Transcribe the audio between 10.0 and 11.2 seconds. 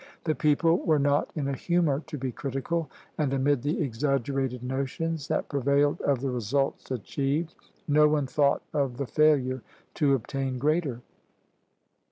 obtain greater.